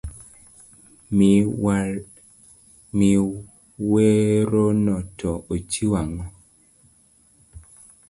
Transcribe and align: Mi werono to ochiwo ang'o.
Mi 2.97 3.09
werono 3.91 4.95
to 5.19 5.31
ochiwo 5.53 5.95
ang'o. 6.01 6.23